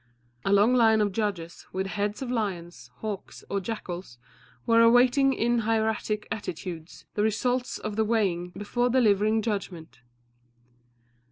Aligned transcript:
A 0.43 0.51
long 0.51 0.73
line 0.73 0.99
of 0.99 1.11
judges, 1.11 1.67
with 1.71 1.85
heads 1.85 2.23
of 2.23 2.31
lions, 2.31 2.89
hawks, 3.01 3.43
or 3.51 3.59
jackals, 3.59 4.17
were 4.65 4.81
awaiting 4.81 5.31
in 5.31 5.59
hieratic 5.59 6.27
attitudes 6.31 7.05
the 7.13 7.21
result 7.21 7.77
of 7.83 7.97
the 7.97 8.03
weighing 8.03 8.49
before 8.57 8.89
delivering 8.89 9.43
judgment. 9.43 9.99